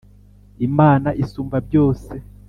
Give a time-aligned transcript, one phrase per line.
[0.67, 2.13] Imana Isumbabyose.